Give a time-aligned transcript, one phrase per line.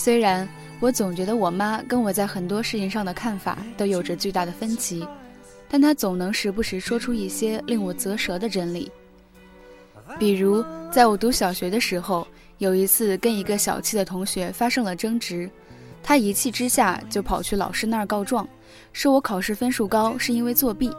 [0.00, 0.48] 虽然
[0.80, 5.06] 我总觉得我妈跟我在很多事情上的看法都有着巨大的分歧，
[5.68, 8.90] 但她总能时不时说出一些令我啧舌的真理。
[10.18, 12.26] 比如，在我读小学的时候，
[12.56, 15.50] 有一次跟一个小气的同学发生了争执，
[16.02, 18.48] 他一气之下就跑去老师那儿告状，
[18.94, 20.90] 说我考试分数高是因为作弊。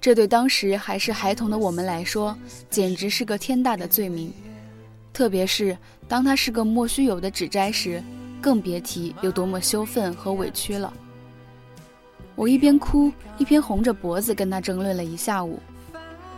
[0.00, 2.36] 这对当时还是孩童的我们来说，
[2.68, 4.32] 简直是个天大的罪名。
[5.18, 8.00] 特别是当他是个莫须有的指摘时，
[8.40, 10.92] 更别提有多么羞愤和委屈了。
[12.36, 15.58] 我一边哭一边红着脖子跟他争论了一下午。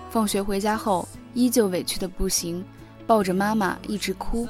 [0.08, 2.64] 放学回家后，依旧委屈的不行，
[3.06, 4.48] 抱着妈妈一直哭。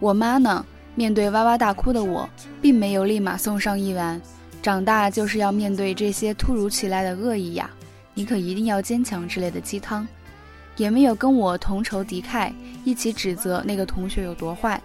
[0.00, 2.28] 我妈呢，面对哇哇大哭的我，
[2.60, 4.20] 并没有立马送上一碗
[4.60, 7.70] “长大就是要面对这些突如其来的恶意呀，
[8.12, 10.04] 你可一定要坚强”之类的鸡汤。
[10.76, 12.52] 也没有跟我同仇敌忾，
[12.84, 14.80] 一起指责那个同学有多坏。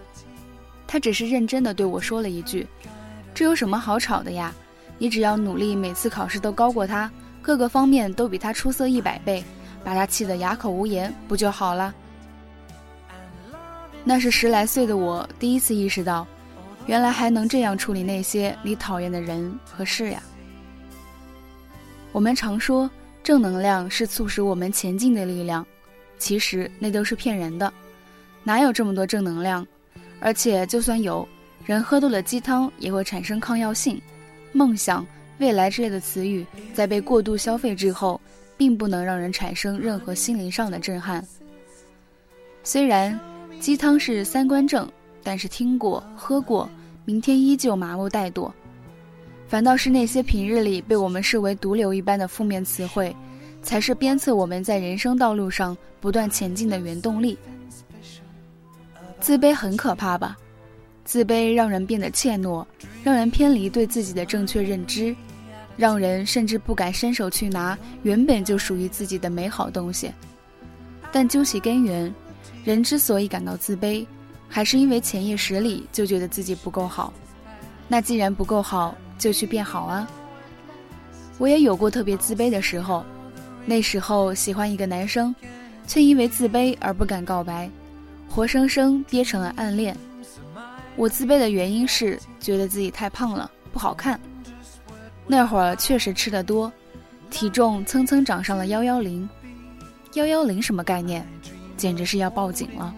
[0.86, 2.66] 他只是认真的对我说了一句
[3.34, 4.52] ：“这有什么好吵的呀？
[4.98, 9.42] 你只要努力，每次考试都高过他，各个方面都比他出色一百倍，
[9.84, 11.94] 把他气得哑口无言，不就好了？”
[14.04, 16.26] 那是十来岁的我第一次意识到，
[16.86, 20.22] 原来还能这样处理那些你讨厌的人和事呀。
[22.10, 22.90] 我们常说，
[23.22, 25.64] 正能量是促使我们前进的力量。
[26.20, 27.72] 其实那都是骗人的，
[28.44, 29.66] 哪有这么多正能量？
[30.20, 31.26] 而且就算有，
[31.64, 34.00] 人喝多了鸡汤也会产生抗药性。
[34.52, 35.04] 梦想、
[35.38, 38.20] 未来之类的词语，在被过度消费之后，
[38.56, 41.26] 并不能让人产生任何心灵上的震撼。
[42.62, 43.18] 虽然
[43.58, 44.86] 鸡汤是三观正，
[45.22, 46.68] 但是听过、喝过，
[47.06, 48.52] 明天依旧麻木怠惰。
[49.48, 53.16] 反倒是那些平日里被我们视为毒瘤一般的负面词汇。
[53.62, 57.38] 才是鞭策我们在人生道路上不断前进的原动力。
[59.20, 60.36] 自卑很可怕吧？
[61.04, 62.64] 自卑让人变得怯懦，
[63.02, 65.14] 让人偏离对自己的正确认知，
[65.76, 70.12] 让人甚至不敢伸手去拿原本就属于自己的美好东西。
[71.12, 72.14] 但究其根源，
[72.64, 74.06] 人之所以感到自卑，
[74.48, 77.12] 还是因为潜意识里就觉得自己不够好。
[77.88, 80.08] 那既然不够好，就去变好啊！
[81.38, 83.04] 我也有过特别自卑的时候。
[83.66, 85.34] 那时候喜欢一个男生，
[85.86, 87.70] 却因为自卑而不敢告白，
[88.28, 89.96] 活生生憋成了暗恋。
[90.96, 94.20] 我自卑的原因是觉得自己太胖了，不好看。
[95.26, 96.72] 那会儿确实吃得多，
[97.30, 99.28] 体重蹭蹭涨上了幺幺零。
[100.14, 101.26] 幺幺零什么概念？
[101.76, 102.92] 简直是要报警了。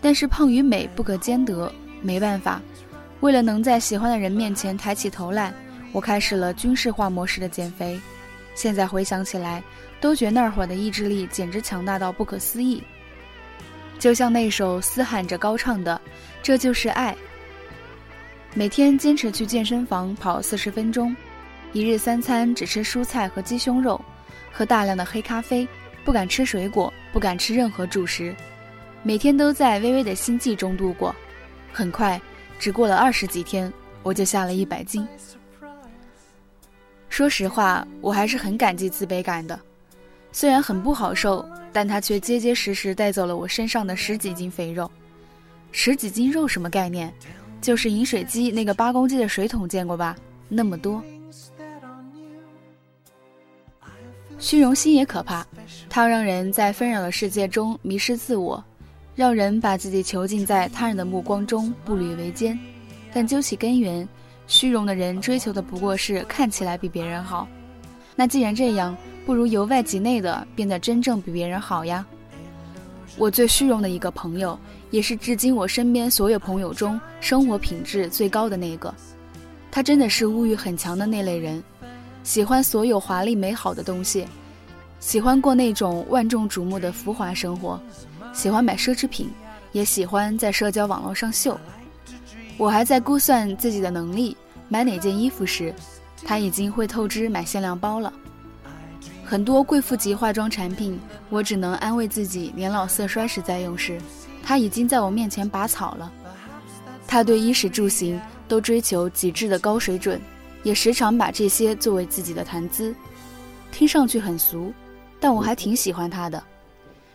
[0.00, 2.60] 但是胖与美不可兼得，没办法，
[3.20, 5.52] 为了能在喜欢的人面前抬起头来，
[5.92, 7.98] 我开始了军事化模式的减肥。
[8.60, 9.64] 现在回想起来，
[10.02, 12.82] 都觉那会儿的意志力简直强大到不可思议。
[13.98, 15.98] 就像那首嘶喊着高唱的
[16.44, 17.16] ：“这就是爱。”
[18.52, 21.16] 每天坚持去健身房跑四十分钟，
[21.72, 23.98] 一日三餐只吃蔬菜和鸡胸肉，
[24.52, 25.66] 喝大量的黑咖啡，
[26.04, 28.36] 不敢吃水果，不敢吃任何主食，
[29.02, 31.16] 每天都在微微的心悸中度过。
[31.72, 32.20] 很快，
[32.58, 33.72] 只过了二十几天，
[34.02, 35.08] 我就下了一百斤。
[37.20, 39.60] 说实话，我还是很感激自卑感的，
[40.32, 44.90] 虽然很不好受，但它却结结实实带走了我身上的十几斤肥肉。
[45.70, 47.12] 十几斤肉什么概念？
[47.60, 50.16] 就是饮水机那个八公斤的水桶见过吧？
[50.48, 51.04] 那么多。
[54.38, 55.46] 虚荣心也可怕，
[55.90, 58.64] 它让人在纷扰的世界中迷失自我，
[59.14, 62.58] 让人把自己囚禁在他人的目光中，步履维艰。
[63.12, 64.08] 但究其根源。
[64.50, 67.46] 虚荣的人追求的不过是看起来比别人好，
[68.16, 72.04] 那既然这样，不如由外及内的变得真正比别人好呀。
[73.16, 74.58] 我最虚荣的一个朋友，
[74.90, 78.92] 也是至今我身边所有朋友中生活品质最高的那个。
[79.70, 81.62] 他真的是物欲很强的那类人，
[82.24, 84.26] 喜欢所有华丽美好的东西，
[84.98, 87.80] 喜欢过那种万众瞩目的浮华生活，
[88.32, 89.30] 喜欢买奢侈品，
[89.70, 91.56] 也喜欢在社交网络上秀。
[92.60, 94.36] 我还在估算自己的能力，
[94.68, 95.74] 买哪件衣服时，
[96.26, 98.12] 他已经会透支买限量包了。
[99.24, 103.98] 很多贵妇级化妆产品，我只能安慰自己年老色衰时再用时，
[104.42, 106.12] 他已经在我面前拔草了。
[107.06, 110.20] 他对衣食住行都追求极致的高水准，
[110.62, 112.94] 也时常把这些作为自己的谈资。
[113.72, 114.70] 听上去很俗，
[115.18, 116.44] 但我还挺喜欢他的，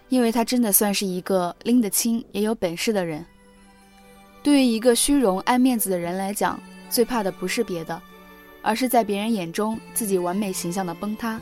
[0.09, 3.23] 因为他真的算是一个拎得清也有本事的人。
[4.45, 7.99] 对于一个虚荣爱面子的人来讲，最怕的不是别的，
[8.61, 11.41] 而是在别人眼中自己完美形象的崩塌。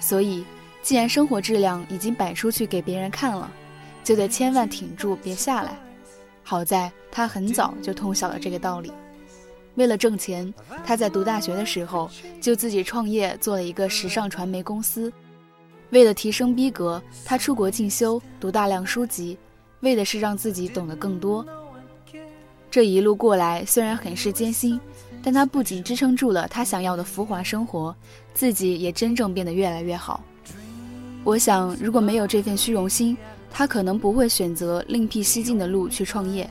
[0.00, 0.44] 所以，
[0.82, 3.48] 既然生活质量已经摆出去给别人看了，
[4.02, 5.78] 就得千万挺住，别下来。
[6.42, 8.92] 好在他很早就通晓了这个道理。
[9.76, 10.52] 为了挣钱，
[10.84, 12.10] 他在读大学的时候
[12.40, 15.12] 就自己创业，做了一个时尚传媒公司。
[15.90, 19.38] 为了提升逼格，他出国进修，读大量书籍，
[19.82, 21.46] 为的是让自己懂得更多。
[22.74, 24.80] 这一路过来，虽然很是艰辛，
[25.22, 27.94] 但他不仅支撑住了他想要的浮华生活，
[28.34, 30.20] 自己也真正变得越来越好。
[31.22, 33.16] 我想，如果没有这份虚荣心，
[33.48, 36.50] 他可能不会选择另辟蹊径的路去创业。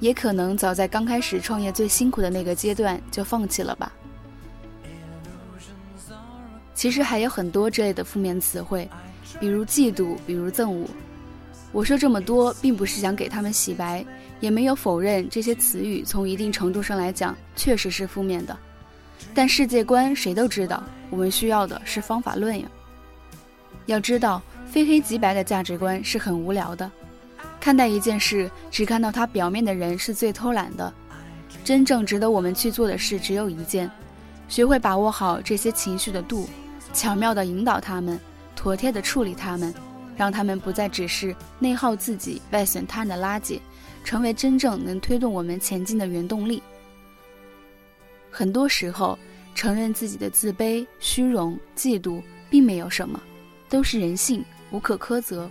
[0.00, 3.90] 也可能早在刚开始创业最辛苦的那个阶段就放弃了吧。
[6.74, 8.86] 其实还有很多这类的负面词汇，
[9.40, 10.86] 比如嫉妒，比如憎恶。
[11.76, 14.02] 我说这么多，并不是想给他们洗白，
[14.40, 18.56] 也没有否认这些词语从一定程度上来讲确实是负面的。
[19.34, 22.66] 但世界观谁都知道，我们需要的是方法论呀。
[23.84, 26.90] 要知道，非黑即白的价值观是很无聊的。
[27.60, 30.90] 看待一件事，只看到它表面的人是最偷懒的。
[31.62, 33.90] 真正值得我们去做的事只有一件：
[34.48, 36.48] 学会把握好这些情绪的度，
[36.94, 38.18] 巧妙地引导他们，
[38.54, 39.74] 妥帖地处理他们，
[40.16, 43.60] 让他们不再只是内耗自己、外损他人的垃圾，
[44.02, 46.62] 成为真正能推动我们前进的原动力。
[48.30, 49.18] 很多时候，
[49.54, 53.20] 承认自己的自卑、虚荣、嫉妒，并没有什么，
[53.68, 55.48] 都是人性，无可苛责。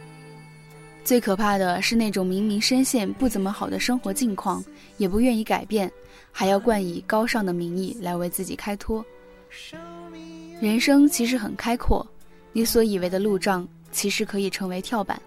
[1.04, 4.64] 最可怕的是那种明明深陷不怎么好的生活境况，
[4.98, 5.92] 也不愿意改变，
[6.32, 9.06] 还要冠以高尚的名义来为自己开脱。
[10.60, 12.06] 人生其实很开阔，
[12.54, 15.20] 你所以为的路障，其实可以成为跳板。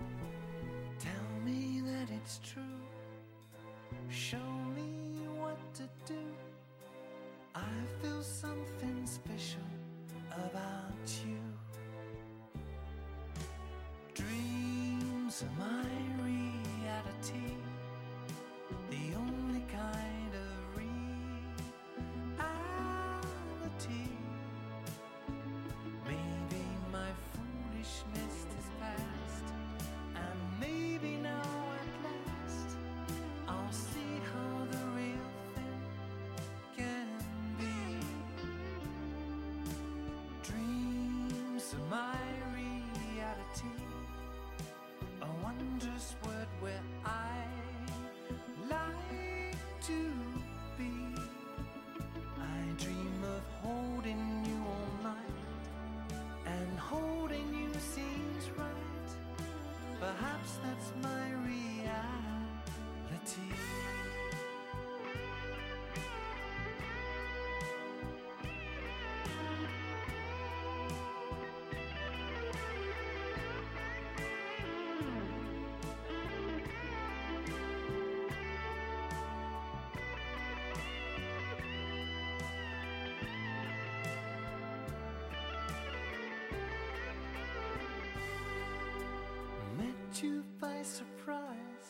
[90.23, 91.89] You by surprise.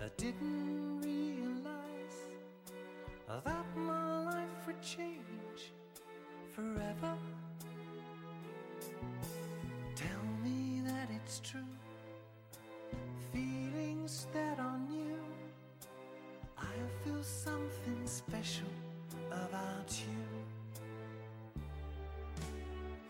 [0.00, 2.18] I didn't realize
[3.26, 5.72] that my life would change
[6.52, 7.14] forever.
[9.94, 11.60] Tell me that it's true.
[13.32, 15.18] Feelings that are new.
[16.56, 16.74] I
[17.04, 18.72] feel something special
[19.30, 21.62] about you.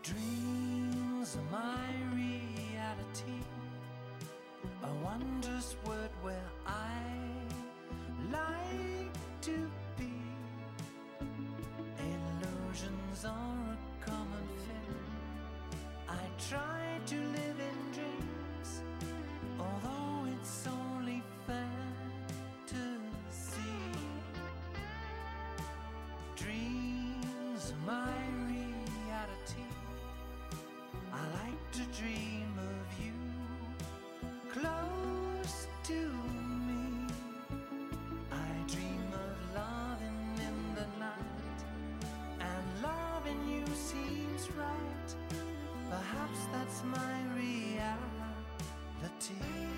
[0.03, 3.43] Dreams are my reality
[4.81, 7.01] a wondrous word where I
[8.31, 10.13] like to be.
[11.99, 14.95] Illusions are a common thing.
[16.07, 17.38] I try to live.
[49.19, 49.68] tea.